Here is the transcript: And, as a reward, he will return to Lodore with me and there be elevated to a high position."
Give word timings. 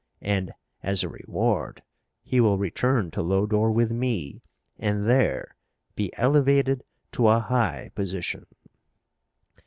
And, 0.23 0.55
as 0.81 1.03
a 1.03 1.09
reward, 1.09 1.83
he 2.23 2.39
will 2.41 2.57
return 2.57 3.11
to 3.11 3.21
Lodore 3.21 3.71
with 3.71 3.91
me 3.91 4.41
and 4.79 5.05
there 5.05 5.55
be 5.95 6.11
elevated 6.17 6.83
to 7.11 7.27
a 7.27 7.39
high 7.39 7.91
position." 7.93 8.47